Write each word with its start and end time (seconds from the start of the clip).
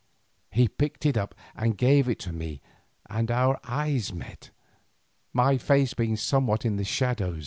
He 0.49 0.67
picked 0.67 1.05
it 1.05 1.15
up 1.15 1.35
and 1.55 1.77
gave 1.77 2.09
it 2.09 2.17
to 2.21 2.33
me 2.33 2.59
and 3.07 3.29
our 3.29 3.59
eyes 3.63 4.11
met, 4.11 4.49
my 5.31 5.59
face 5.59 5.93
being 5.93 6.17
somewhat 6.17 6.65
in 6.65 6.77
the 6.77 6.83
shadow. 6.83 7.37